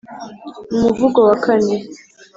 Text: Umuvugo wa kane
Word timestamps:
Umuvugo 0.75 1.19
wa 1.27 1.35
kane 1.43 1.75